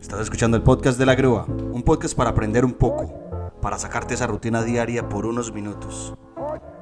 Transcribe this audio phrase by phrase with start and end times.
[0.00, 4.14] Estás escuchando el podcast de la grúa, un podcast para aprender un poco, para sacarte
[4.14, 6.14] esa rutina diaria por unos minutos.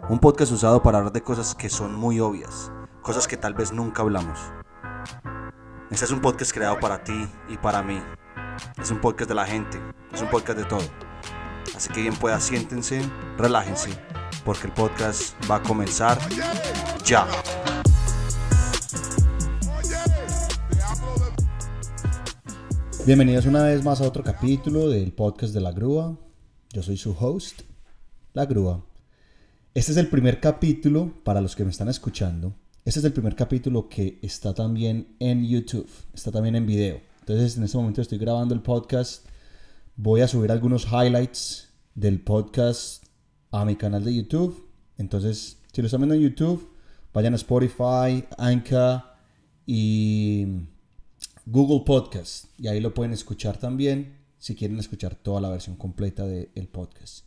[0.08, 2.70] Un podcast usado para hablar de cosas que son muy obvias,
[3.02, 4.38] cosas que tal vez nunca hablamos.
[5.90, 8.00] Este es un podcast creado para ti y para mí.
[8.80, 9.80] Es un podcast de la gente,
[10.12, 10.84] es un podcast de todo.
[11.76, 13.02] Así que bien pueda, siéntense,
[13.36, 13.90] relájense,
[14.44, 16.18] porque el podcast va a comenzar
[17.04, 17.26] ya.
[23.08, 26.18] Bienvenidos una vez más a otro capítulo del podcast de La Grúa.
[26.74, 27.62] Yo soy su host,
[28.34, 28.84] La Grúa.
[29.72, 32.52] Este es el primer capítulo, para los que me están escuchando,
[32.84, 37.00] este es el primer capítulo que está también en YouTube, está también en video.
[37.20, 39.24] Entonces en este momento estoy grabando el podcast,
[39.96, 43.04] voy a subir algunos highlights del podcast
[43.50, 44.68] a mi canal de YouTube.
[44.98, 46.74] Entonces, si lo están viendo en YouTube,
[47.14, 49.02] vayan a Spotify, Anchor
[49.64, 50.68] y
[51.50, 52.44] Google Podcast.
[52.58, 57.24] Y ahí lo pueden escuchar también si quieren escuchar toda la versión completa del podcast.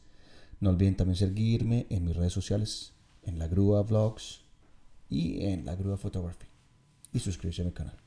[0.59, 4.41] No olviden también seguirme en mis redes sociales, en la Grúa Vlogs
[5.09, 6.45] y en la Grúa Photography.
[7.11, 7.97] Y suscribirse a mi canal.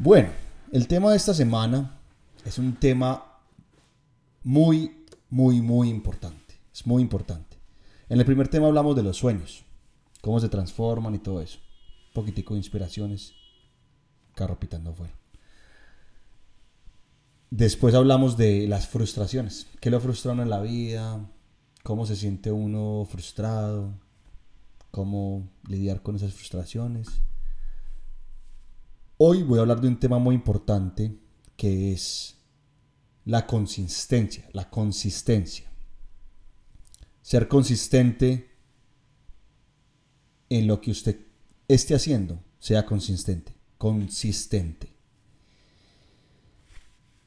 [0.00, 0.30] Bueno,
[0.72, 2.00] el tema de esta semana
[2.44, 3.38] es un tema
[4.42, 6.56] muy, muy, muy importante.
[6.74, 7.56] Es muy importante.
[8.08, 9.62] En el primer tema hablamos de los sueños,
[10.22, 11.60] cómo se transforman y todo eso.
[12.08, 13.37] Un poquitico de inspiraciones
[14.38, 15.12] carro pitando afuera.
[17.50, 19.66] Después hablamos de las frustraciones.
[19.80, 21.28] ¿Qué lo frustra en la vida?
[21.82, 23.98] ¿Cómo se siente uno frustrado?
[24.92, 27.08] ¿Cómo lidiar con esas frustraciones?
[29.16, 31.18] Hoy voy a hablar de un tema muy importante
[31.56, 32.36] que es
[33.24, 34.48] la consistencia.
[34.52, 35.68] La consistencia.
[37.22, 38.52] Ser consistente
[40.48, 41.26] en lo que usted
[41.66, 44.92] esté haciendo, sea consistente consistente.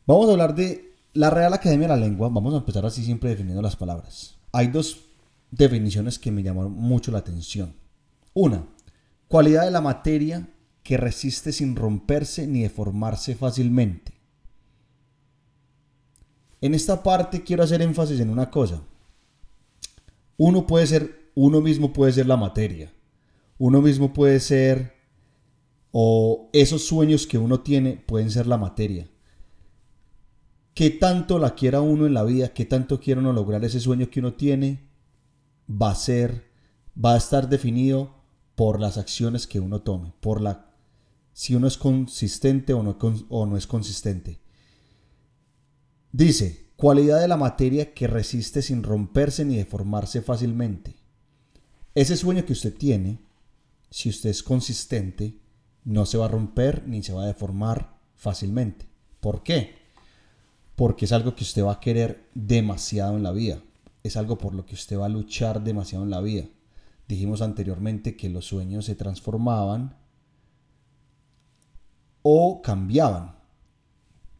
[0.05, 2.29] Vamos a hablar de la Real Academia de la Lengua.
[2.29, 4.35] Vamos a empezar así siempre definiendo las palabras.
[4.51, 5.05] Hay dos
[5.49, 7.73] definiciones que me llamaron mucho la atención.
[8.33, 8.65] Una,
[9.27, 10.49] cualidad de la materia
[10.83, 14.13] que resiste sin romperse ni deformarse fácilmente.
[16.59, 18.81] En esta parte quiero hacer énfasis en una cosa.
[20.37, 22.91] Uno puede ser, uno mismo puede ser la materia.
[23.57, 25.00] Uno mismo puede ser
[25.91, 29.09] o esos sueños que uno tiene pueden ser la materia.
[30.73, 32.53] ¿Qué tanto la quiera uno en la vida?
[32.53, 34.87] ¿Qué tanto quiere uno lograr ese sueño que uno tiene?
[35.69, 36.49] Va a ser,
[36.93, 38.15] va a estar definido
[38.55, 40.71] por las acciones que uno tome, por la
[41.33, 42.97] si uno es consistente o no,
[43.29, 44.39] o no es consistente.
[46.11, 50.95] Dice, cualidad de la materia que resiste sin romperse ni deformarse fácilmente.
[51.95, 53.19] Ese sueño que usted tiene,
[53.89, 55.40] si usted es consistente,
[55.83, 58.87] no se va a romper ni se va a deformar fácilmente.
[59.19, 59.75] ¿Por qué?
[60.75, 63.61] Porque es algo que usted va a querer demasiado en la vida.
[64.03, 66.45] Es algo por lo que usted va a luchar demasiado en la vida.
[67.07, 69.95] Dijimos anteriormente que los sueños se transformaban
[72.23, 73.35] o cambiaban.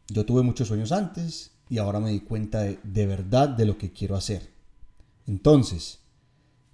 [0.08, 3.78] Yo tuve muchos sueños antes y ahora me di cuenta de, de verdad de lo
[3.78, 4.50] que quiero hacer.
[5.28, 6.00] Entonces,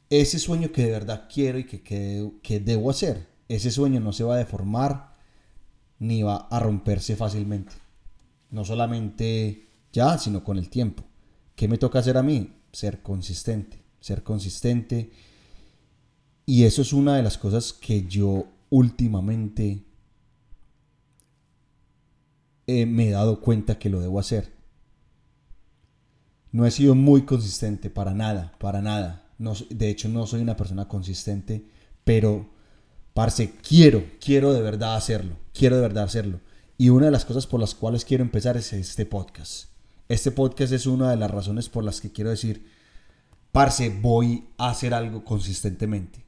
[0.10, 4.14] ese sueño que de verdad quiero y que, que, que debo hacer, ese sueño no
[4.14, 5.16] se va a deformar
[6.00, 7.74] ni va a romperse fácilmente.
[8.52, 11.04] No solamente ya, sino con el tiempo.
[11.56, 12.54] ¿Qué me toca hacer a mí?
[12.72, 15.12] Ser consistente, ser consistente.
[16.46, 19.84] Y eso es una de las cosas que yo últimamente
[22.68, 24.54] me he dado cuenta que lo debo hacer.
[26.52, 29.30] No he sido muy consistente para nada, para nada.
[29.38, 31.66] No, de hecho, no soy una persona consistente,
[32.04, 32.50] pero
[33.18, 35.38] Parce, quiero, quiero de verdad hacerlo.
[35.52, 36.40] Quiero de verdad hacerlo.
[36.78, 39.70] Y una de las cosas por las cuales quiero empezar es este podcast.
[40.08, 42.68] Este podcast es una de las razones por las que quiero decir,
[43.52, 46.26] parce, voy a hacer algo consistentemente.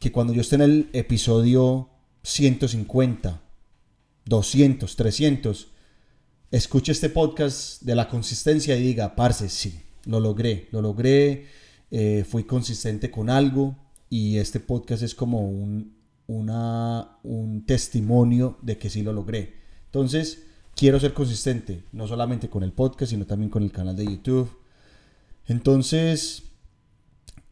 [0.00, 1.90] Que cuando yo esté en el episodio
[2.24, 3.40] 150,
[4.24, 5.68] 200, 300,
[6.50, 11.46] escuche este podcast de la consistencia y diga, parce, sí, lo logré, lo logré,
[11.92, 13.76] eh, fui consistente con algo,
[14.12, 19.54] y este podcast es como un, un testimonio de que sí lo logré.
[19.86, 20.42] Entonces,
[20.76, 24.54] quiero ser consistente, no solamente con el podcast, sino también con el canal de YouTube.
[25.46, 26.42] Entonces,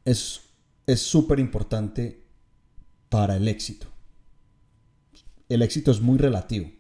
[0.05, 0.43] es
[0.97, 2.27] súper importante
[3.09, 3.87] para el éxito.
[5.49, 6.71] El éxito es muy relativo.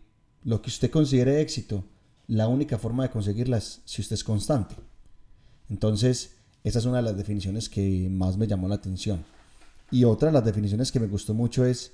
[0.44, 1.84] Lo que usted considere éxito,
[2.26, 4.74] la única forma de conseguirla es si usted es constante.
[5.70, 9.24] Entonces, esa es una de las definiciones que más me llamó la atención.
[9.90, 11.92] Y otra de las definiciones que me gustó mucho es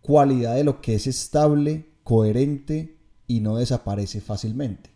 [0.00, 4.90] cualidad de lo que es estable, coherente y no desaparece fácilmente.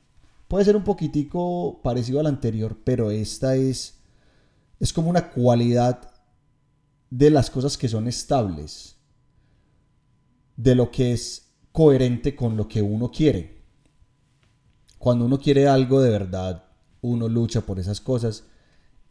[0.46, 4.00] Puede ser un poquitico parecido al anterior, pero esta es,
[4.78, 6.12] es como una cualidad
[7.10, 8.96] de las cosas que son estables,
[10.56, 13.64] de lo que es coherente con lo que uno quiere.
[14.98, 16.64] Cuando uno quiere algo de verdad,
[17.00, 18.44] uno lucha por esas cosas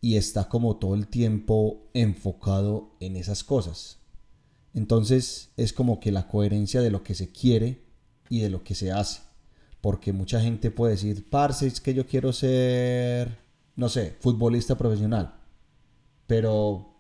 [0.02, 3.98] y está como todo el tiempo enfocado en esas cosas.
[4.74, 7.84] Entonces es como que la coherencia de lo que se quiere
[8.30, 9.22] y de lo que se hace.
[9.82, 13.38] Porque mucha gente puede decir, parce, que yo quiero ser,
[13.76, 15.36] no sé, futbolista profesional.
[16.28, 16.96] Pero,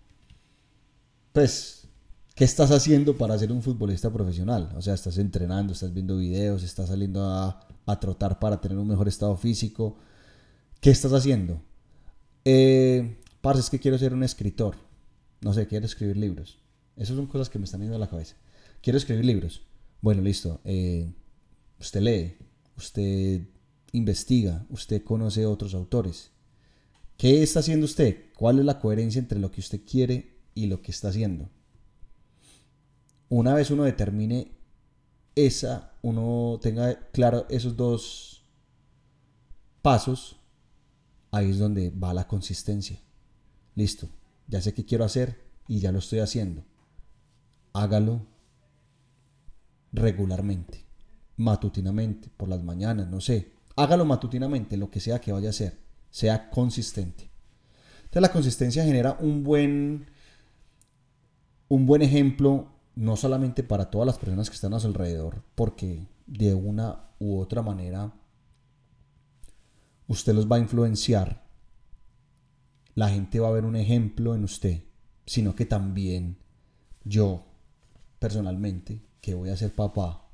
[1.34, 1.88] pues,
[2.36, 4.74] ¿qué estás haciendo para ser un futbolista profesional?
[4.76, 8.88] O sea, estás entrenando, estás viendo videos, estás saliendo a, a trotar para tener un
[8.88, 9.98] mejor estado físico.
[10.80, 11.62] ¿Qué estás haciendo?
[12.46, 13.18] Eh,
[13.56, 14.76] es que quiero ser un escritor.
[15.42, 16.60] No sé, quiero escribir libros.
[16.96, 18.36] Esas son cosas que me están yendo a la cabeza.
[18.82, 19.64] Quiero escribir libros.
[20.02, 20.60] Bueno, listo.
[20.64, 21.12] Eh,
[21.80, 22.38] usted lee,
[22.78, 23.42] usted
[23.92, 26.32] investiga, usted conoce otros autores.
[27.18, 28.32] ¿Qué está haciendo usted?
[28.36, 31.50] ¿Cuál es la coherencia entre lo que usted quiere y lo que está haciendo?
[33.28, 34.52] Una vez uno determine
[35.36, 38.44] esa, uno tenga claro esos dos
[39.82, 40.39] pasos,
[41.32, 43.00] ahí es donde va la consistencia.
[43.76, 44.10] Listo,
[44.48, 46.64] ya sé qué quiero hacer y ya lo estoy haciendo.
[47.74, 48.26] Hágalo
[49.92, 50.90] regularmente
[51.40, 53.54] matutinamente, por las mañanas, no sé.
[53.76, 55.78] Hágalo matutinamente, lo que sea que vaya a hacer.
[56.12, 57.30] Sea consistente.
[58.00, 60.08] Entonces la consistencia genera un buen,
[61.70, 66.08] un buen ejemplo, no solamente para todas las personas que están a su alrededor, porque
[66.28, 68.14] de una u otra manera
[70.10, 71.46] usted los va a influenciar.
[72.96, 74.84] La gente va a ver un ejemplo en usted,
[75.26, 76.40] sino que también
[77.06, 77.46] yo,
[78.18, 80.28] personalmente, que voy a ser papá,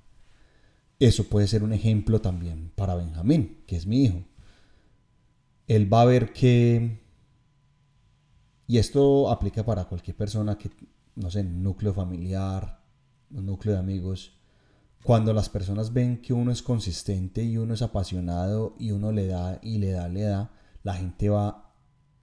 [0.98, 4.24] eso puede ser un ejemplo también para Benjamín, que es mi hijo.
[5.68, 7.02] Él va a ver que,
[8.68, 10.72] y esto aplica para cualquier persona que,
[11.16, 12.82] no sé, núcleo familiar,
[13.30, 14.35] núcleo de amigos,
[15.06, 19.28] cuando las personas ven que uno es consistente y uno es apasionado y uno le
[19.28, 21.72] da y le da, le da, la gente va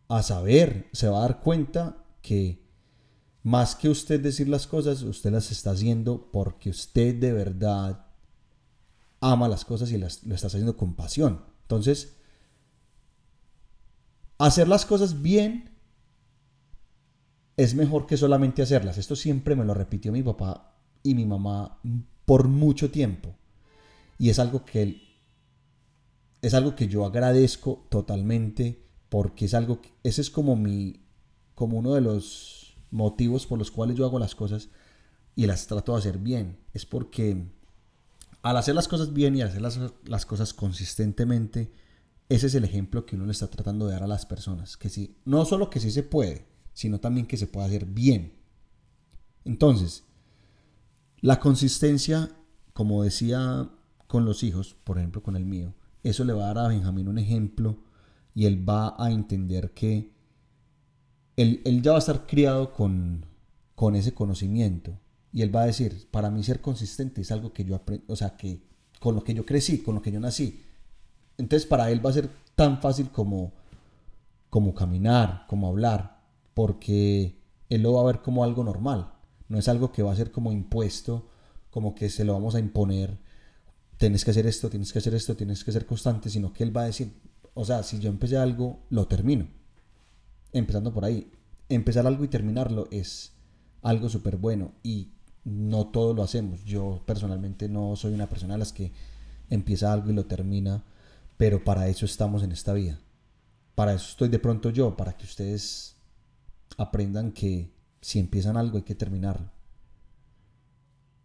[0.09, 2.67] a saber, se va a dar cuenta que
[3.45, 8.05] más que usted decir las cosas, usted las está haciendo porque usted de verdad
[9.21, 11.45] ama las cosas y las, lo estás haciendo con pasión.
[11.63, 12.17] Entonces,
[14.39, 15.71] hacer las cosas bien
[17.57, 18.99] es mejor que solamente hacerlas.
[18.99, 20.75] Esto siempre me lo repitió mi papá
[21.05, 21.79] y mi mamá
[22.33, 23.37] por mucho tiempo.
[24.17, 25.03] Y es algo que
[26.41, 31.05] es algo que yo agradezco totalmente porque es algo que, ese es como mi
[31.55, 34.71] como uno de los motivos por los cuales yo hago las cosas
[35.37, 36.57] y las trato de hacer bien.
[36.73, 37.45] Es porque
[38.41, 41.71] al hacer las cosas bien y hacer las, cosas consistentemente,
[42.31, 44.79] ese es el ejemplo que uno le está tratando de dar a las personas.
[44.79, 48.33] Que sí, no solo que sí se puede, sino también que se puede hacer bien.
[49.45, 50.05] Entonces,
[51.23, 52.31] la consistencia,
[52.75, 53.71] como decía
[54.09, 55.73] con los hijos, por ejemplo con el mío,
[56.03, 57.79] eso le va a dar a Benjamín un ejemplo
[58.35, 60.11] y él va a entender que
[61.37, 63.25] él, ya va a estar criado con,
[63.77, 64.99] con ese conocimiento
[65.33, 68.17] y él va a decir, para mí ser consistente es algo que yo aprendo, o
[68.17, 68.61] sea, que
[68.99, 70.61] con lo que yo crecí, con lo que yo nací.
[71.39, 73.53] Entonces para él va a ser tan fácil como,
[74.51, 76.21] como caminar, como hablar,
[76.53, 79.12] porque él lo va a ver como algo normal.
[79.53, 81.29] No es algo que va a ser como impuesto,
[81.69, 83.19] como que se lo vamos a imponer.
[83.99, 86.75] Tienes que hacer esto, tienes que hacer esto, tienes que ser constante, sino que él
[86.75, 87.13] va a decir,
[87.53, 89.47] o sea, si yo empecé algo, lo termino.
[90.53, 91.31] Empezando por ahí.
[91.69, 93.33] Empezar algo y terminarlo es
[93.83, 94.73] algo súper bueno.
[94.83, 95.13] Y
[95.45, 96.65] no todo lo hacemos.
[96.65, 98.95] Yo personalmente no soy una persona a las que
[99.51, 100.83] empieza algo y lo termina,
[101.37, 103.01] pero para eso estamos en esta vida.
[103.75, 105.97] Para eso estoy de pronto yo, para que ustedes
[106.79, 109.51] aprendan que si empiezan algo hay que terminarlo.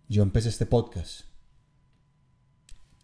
[0.07, 1.23] Yo empecé este podcast.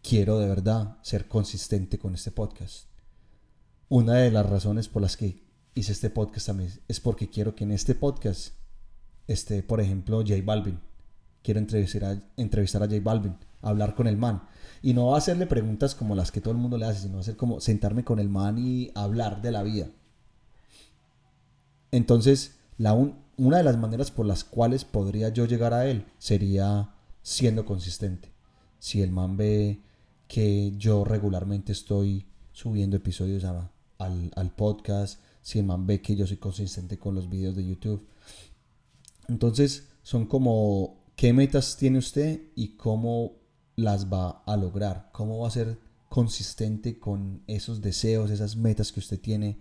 [0.02, 2.86] Quiero de verdad ser consistente con este podcast.
[3.90, 5.44] Una de las razones por las que
[5.76, 8.54] hice este podcast también es porque quiero que en este podcast
[9.28, 10.80] esté, por ejemplo, J Balvin
[11.44, 14.44] quiero entrevistar a, entrevistar a J Balvin, hablar con el man.
[14.82, 17.60] Y no hacerle preguntas como las que todo el mundo le hace, sino ser como
[17.60, 19.88] sentarme con el man y hablar de la vida.
[21.92, 22.94] Entonces, la
[23.38, 28.32] una de las maneras por las cuales podría yo llegar a él sería siendo consistente.
[28.80, 29.82] Si el man ve
[30.28, 33.72] que yo regularmente estoy subiendo episodios al,
[34.36, 38.08] al podcast, si el man ve que yo soy consistente con los videos de YouTube.
[39.28, 43.44] Entonces, son como qué metas tiene usted y cómo
[43.76, 45.10] las va a lograr?
[45.12, 49.58] ¿Cómo va a ser consistente con esos deseos, esas metas que usted tiene,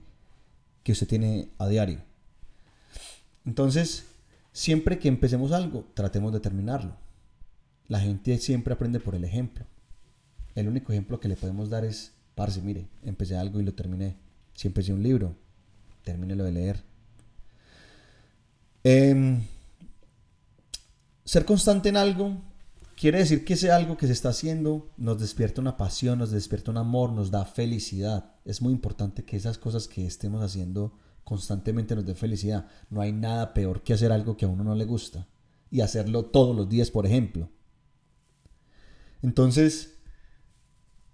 [0.83, 2.03] que usted tiene a diario?
[3.45, 4.07] Entonces,
[4.53, 6.97] siempre que empecemos algo, tratemos de terminarlo.
[7.89, 9.67] La gente siempre aprende por el ejemplo.
[10.55, 14.17] El único ejemplo que le podemos dar es, parce, mire, empecé algo y lo terminé.
[14.55, 15.35] Si empecé un libro,
[16.05, 16.83] termínelo de leer.
[18.85, 19.43] Em,
[21.25, 22.37] ser constante en algo
[22.97, 26.71] quiere decir que ese algo que se está haciendo nos despierta una pasión, nos despierta
[26.71, 28.33] un amor, nos da felicidad.
[28.45, 30.93] Es muy importante que esas cosas que estemos haciendo
[31.25, 32.67] constantemente nos dé felicidad.
[32.91, 35.27] No hay nada peor que hacer algo que a uno no le gusta
[35.71, 37.49] y hacerlo todos los días, por ejemplo.
[39.23, 39.99] Entonces,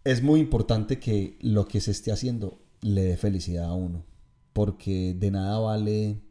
[0.05, 4.05] es muy importante que lo que se esté haciendo le dé felicidad a uno,
[4.53, 6.23] porque de nada vale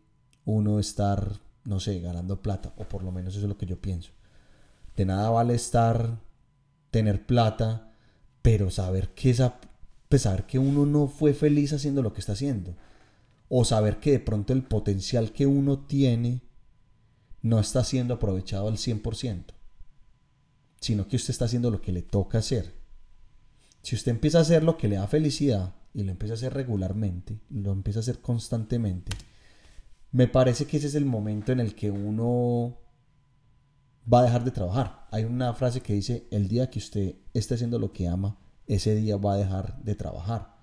[0.45, 3.79] uno estar, no sé, ganando plata, o por lo menos eso es lo que yo
[3.79, 4.11] pienso.
[4.95, 6.19] De nada vale estar,
[6.89, 7.91] tener plata,
[8.41, 9.59] pero saber que esa,
[10.09, 12.75] pues que uno no fue feliz haciendo lo que está haciendo.
[13.49, 16.41] O saber que de pronto el potencial que uno tiene
[17.41, 19.45] no está siendo aprovechado al 100%,
[20.79, 22.73] sino que usted está haciendo lo que le toca hacer.
[23.81, 26.53] Si usted empieza a hacer lo que le da felicidad y lo empieza a hacer
[26.53, 29.15] regularmente, lo empieza a hacer constantemente,
[30.11, 32.77] me parece que ese es el momento en el que uno
[34.11, 35.07] va a dejar de trabajar.
[35.11, 38.95] Hay una frase que dice, el día que usted esté haciendo lo que ama, ese
[38.95, 40.57] día va a dejar de trabajar,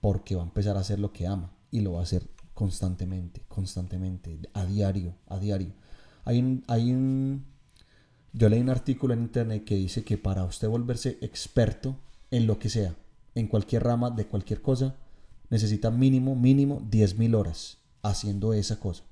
[0.00, 3.42] porque va a empezar a hacer lo que ama y lo va a hacer constantemente,
[3.48, 5.74] constantemente, a diario, a diario.
[6.24, 7.46] Hay un, hay un,
[8.32, 11.96] yo leí un artículo en internet que dice que para usted volverse experto
[12.30, 12.94] en lo que sea,
[13.34, 14.94] en cualquier rama de cualquier cosa,
[15.50, 19.02] necesita mínimo, mínimo 10.000 horas haciendo esa cosa,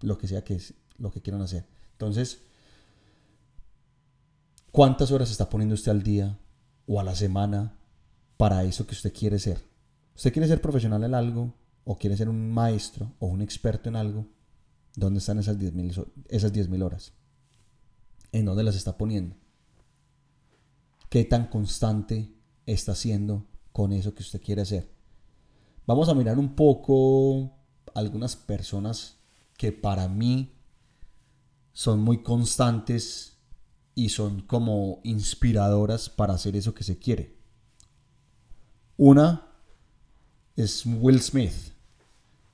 [0.00, 1.64] lo que sea que es, lo que quieran hacer.
[1.92, 2.40] Entonces,
[4.72, 6.40] ¿cuántas horas está poniendo usted al día
[6.88, 7.76] o a la semana
[8.36, 9.62] para eso que usted quiere ser?
[10.16, 13.96] ¿Usted quiere ser profesional en algo o quiere ser un maestro o un experto en
[13.96, 14.26] algo?
[14.96, 17.12] ¿Dónde están esas 10.000 esas 10 horas?
[18.32, 19.36] ¿En dónde las está poniendo?
[21.08, 22.32] ¿Qué tan constante
[22.66, 24.90] está haciendo con eso que usted quiere hacer?
[25.86, 27.52] Vamos a mirar un poco
[27.94, 29.18] algunas personas
[29.56, 30.52] que para mí
[31.72, 33.38] son muy constantes
[33.94, 37.36] y son como inspiradoras para hacer eso que se quiere.
[38.96, 39.52] Una
[40.56, 41.73] es Will Smith.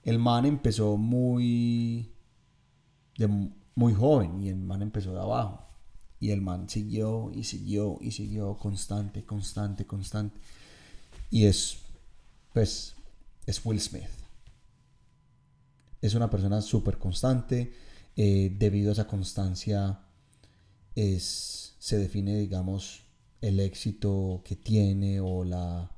[0.03, 2.13] El man empezó muy,
[3.75, 5.67] muy joven y el man empezó de abajo.
[6.19, 10.39] Y el man siguió y siguió y siguió constante, constante, constante.
[11.31, 11.79] Y es,
[12.53, 12.95] pues,
[13.47, 14.21] es Will Smith
[16.01, 17.73] es una persona súper constante.
[18.17, 20.01] Eh, debido a esa constancia
[20.95, 23.03] es, se define, digamos,
[23.41, 25.91] el éxito que tiene o la,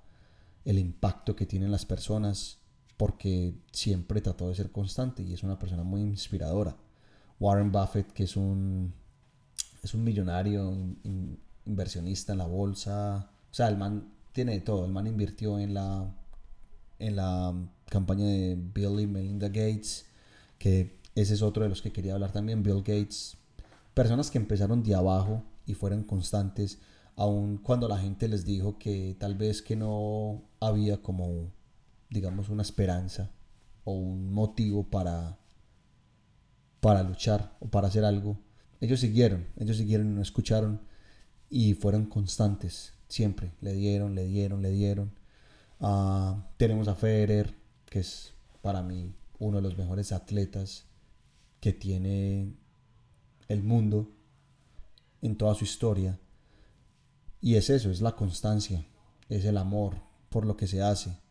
[0.64, 2.59] el impacto que tiene en las personas
[2.96, 6.76] porque siempre trató de ser constante y es una persona muy inspiradora.
[7.40, 8.92] Warren Buffett, que es un,
[9.82, 10.72] es un millonario
[11.66, 15.75] inversionista en la bolsa, o sea, el man tiene de todo, el man invirtió en
[15.75, 16.11] la,
[16.99, 17.54] en la
[17.88, 20.06] campaña de Bill y Melinda Gates,
[20.58, 23.37] que ese es otro de los que quería hablar también, Bill Gates.
[23.92, 26.78] Personas que empezaron de abajo y fueron constantes,
[27.16, 31.50] aun cuando la gente les dijo que tal vez que no había como,
[32.12, 33.31] digamos, una esperanza
[33.85, 35.38] o un motivo para,
[36.81, 38.38] para luchar o para hacer algo.
[38.81, 40.83] Ellos siguieron, ellos siguieron no escucharon
[41.49, 43.52] y fueron constantes, siempre.
[43.61, 45.12] Le dieron, le dieron, le dieron.
[45.81, 47.54] Ah, tenemos a Federer,
[47.87, 50.87] que es para mí uno de los mejores atletas
[51.61, 52.54] que tiene
[53.49, 54.12] el mundo
[55.23, 56.19] en toda su historia.
[57.40, 58.87] Y es eso, es la constancia,
[59.28, 59.97] es el amor
[60.28, 61.21] por lo que se hace.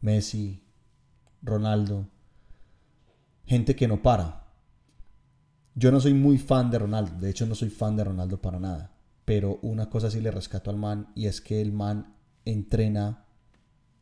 [0.00, 0.62] Messi,
[1.42, 2.08] Ronaldo,
[3.44, 4.46] gente que no para.
[5.74, 8.58] Yo no soy muy fan de Ronaldo, de hecho no soy fan de Ronaldo para
[8.58, 8.92] nada,
[9.24, 13.24] pero una cosa sí le rescato al man y es que el man entrena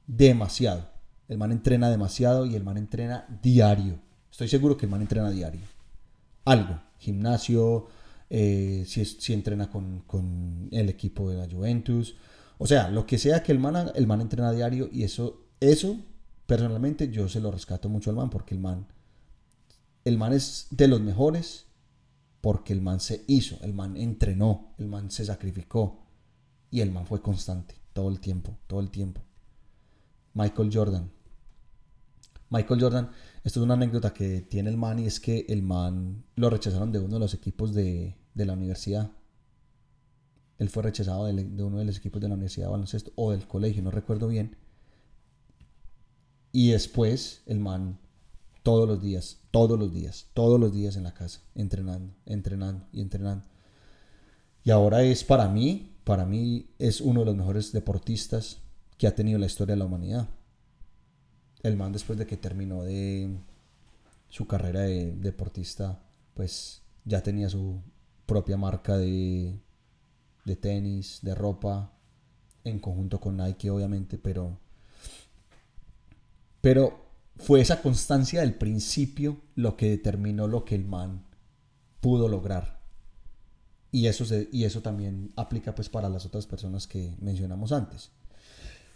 [0.06, 0.88] demasiado.
[1.28, 3.98] El man entrena demasiado y el man entrena diario.
[4.30, 5.62] Estoy seguro que el man entrena diario.
[6.44, 6.80] Algo.
[6.98, 7.86] Gimnasio,
[8.30, 12.16] eh, si, si, entrena con, el equipo de la Juventus.
[12.58, 15.98] O sea, lo que sea que el man, el man entrena diario y eso, eso,
[16.46, 18.86] personalmente, yo se lo rescato mucho al man porque el man,
[20.04, 21.66] el man es de los mejores
[22.40, 26.04] porque el man se hizo, el man entrenó, el man se sacrificó
[26.70, 29.22] y el man fue constante todo el tiempo, todo el tiempo.
[30.34, 31.10] Michael Jordan.
[32.50, 33.10] Michael Jordan,
[33.42, 36.92] esto es una anécdota que tiene el man y es que el man lo rechazaron
[36.92, 39.10] de uno de los equipos de, la universidad.
[40.58, 43.30] él fue rechazado de, de uno de los equipos de la universidad de baloncesto o
[43.30, 44.56] del colegio, no recuerdo bien.
[46.56, 47.98] Y después el man
[48.62, 53.00] todos los días, todos los días, todos los días en la casa, entrenando, entrenando y
[53.00, 53.44] entrenando.
[54.62, 58.58] Y ahora es para mí, para mí es uno de los mejores deportistas
[58.96, 60.28] que ha tenido la historia de la humanidad.
[61.64, 63.36] El man después de que terminó de
[64.28, 67.80] su carrera de deportista, pues ya tenía su
[68.26, 69.58] propia marca de,
[70.44, 71.90] de tenis, de ropa,
[72.62, 74.62] en conjunto con Nike obviamente, pero
[76.64, 81.26] pero fue esa constancia del principio lo que determinó lo que el man
[82.00, 82.80] pudo lograr.
[83.92, 88.12] Y eso, y eso también aplica pues para las otras personas que mencionamos antes.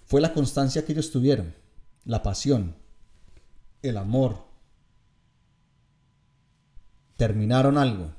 [0.06, 1.54] Fue la constancia que ellos tuvieron,
[2.06, 2.74] la pasión,
[3.82, 4.46] el amor.
[7.18, 8.14] Terminaron algo,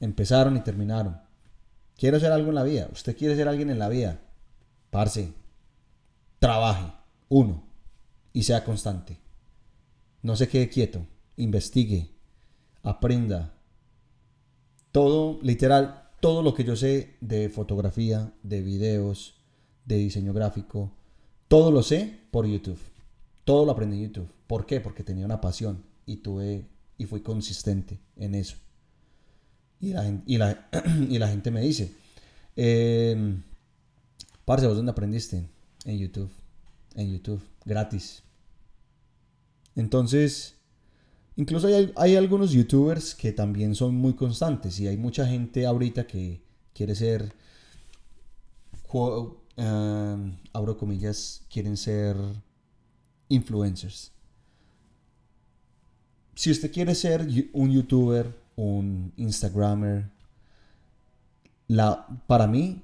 [0.00, 1.20] empezaron y terminaron.
[1.98, 2.88] Quiero ser algo en la vida.
[2.90, 4.22] Usted quiere ser alguien en la vida.
[4.88, 5.34] Parce,
[6.38, 6.94] trabaje.
[7.28, 7.69] Uno
[8.32, 9.18] y sea constante.
[10.22, 11.06] No se quede quieto,
[11.36, 12.10] investigue,
[12.82, 13.54] aprenda.
[14.92, 19.34] Todo, literal, todo lo que yo sé de fotografía, de videos,
[19.84, 20.92] de diseño gráfico,
[21.48, 22.78] todo lo sé por YouTube.
[23.44, 24.28] Todo lo aprendí en YouTube.
[24.46, 24.80] ¿Por qué?
[24.80, 26.66] Porque tenía una pasión y tuve
[26.98, 28.56] y fui consistente en eso.
[29.80, 31.94] Y la, y la, gente me dice,
[32.56, 33.34] eh,
[34.44, 35.42] parce, ¿vos dónde aprendiste?
[35.86, 36.30] En YouTube
[36.94, 38.22] en YouTube, gratis.
[39.76, 40.56] Entonces,
[41.36, 46.42] incluso hay, algunos youtubers que también son muy constantes y hay mucha gente ahorita que
[46.74, 47.32] quiere ser,
[48.92, 49.36] uh,
[50.52, 52.16] abro comillas, quieren ser
[53.28, 54.12] influencers.
[56.34, 60.10] Si usted quiere ser un youtuber, un instagramer,
[61.68, 62.82] la, para mí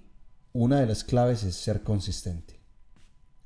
[0.53, 2.56] una de las claves es ser consistente.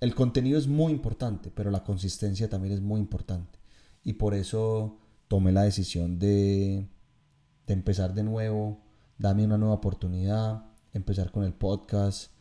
[0.01, 3.59] El contenido es muy importante, pero la consistencia también es muy importante.
[4.03, 6.89] Y por eso tomé la decisión de,
[7.67, 8.81] empezar de nuevo,
[9.19, 12.33] darme una nueva oportunidad, empezar con el podcast,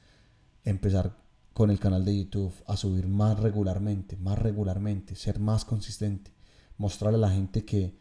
[0.64, 1.18] empezar
[1.54, 6.32] con el canal de YouTube a subir más regularmente, más regularmente, ser más consistente,
[6.78, 7.94] mostrarle a la gente que,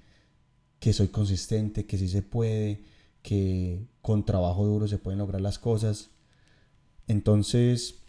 [0.79, 2.85] que soy consistente, que sí se puede,
[3.23, 6.11] que con trabajo duro se pueden lograr las cosas.
[7.09, 8.05] Entonces,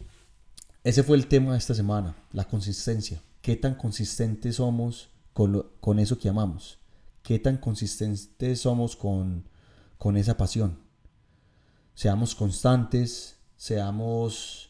[0.84, 3.22] ese fue el tema de esta semana, la consistencia.
[3.42, 6.80] ¿Qué tan consistentes somos con, eso que amamos?
[7.24, 9.48] ¿Qué tan consistentes somos con,
[9.98, 10.80] con esa pasión?
[11.96, 14.70] Seamos constantes, seamos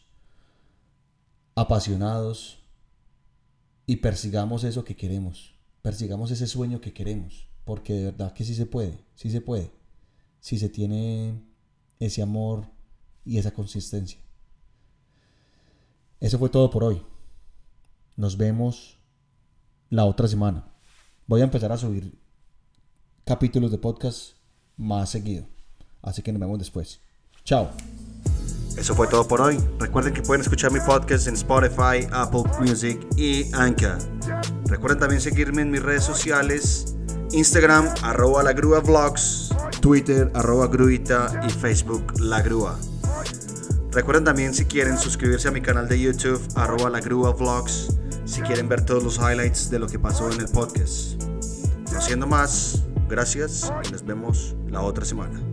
[1.54, 2.58] apasionados
[3.86, 5.54] y persigamos eso que queremos.
[5.82, 7.48] Persigamos ese sueño que queremos.
[7.64, 9.70] Porque de verdad que sí se puede, sí se puede.
[10.40, 11.40] Si se tiene
[12.00, 12.66] ese amor
[13.24, 14.18] y esa consistencia.
[16.20, 17.02] Eso fue todo por hoy.
[18.16, 18.98] Nos vemos
[19.88, 20.66] la otra semana.
[21.26, 22.18] Voy a empezar a subir
[23.24, 24.32] capítulos de podcast
[24.76, 25.46] más seguido.
[26.02, 27.00] Así que nos vemos después.
[27.44, 27.70] Chao.
[28.76, 29.58] Eso fue todo por hoy.
[29.78, 33.98] Recuerden que pueden escuchar mi podcast en Spotify, Apple Music y Anchor.
[34.66, 36.96] Recuerden también seguirme en mis redes sociales,
[37.32, 42.78] Instagram, arroba la grúa vlogs, Twitter, arroba gruita y Facebook, la grúa.
[43.92, 48.40] Recuerden también si quieren suscribirse a mi canal de YouTube, arroba la grúa vlogs, si
[48.42, 51.20] quieren ver todos los highlights de lo que pasó en el podcast.
[51.92, 55.49] No siendo más, gracias y nos vemos la otra semana.